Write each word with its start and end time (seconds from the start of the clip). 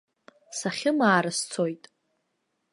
Сахьымаара 0.57 1.31
сцоит! 1.37 1.83